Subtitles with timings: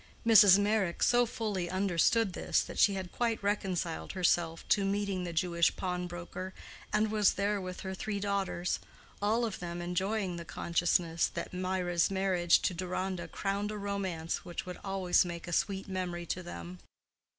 [0.25, 0.57] Mrs.
[0.57, 5.75] Meyrick so fully understood this that she had quite reconciled herself to meeting the Jewish
[5.75, 6.55] pawnbroker,
[6.91, 12.63] and was there with her three daughters—all of them enjoying the consciousness that Mirah's marriage
[12.63, 16.79] to Deronda crowned a romance which would always make a sweet memory to them.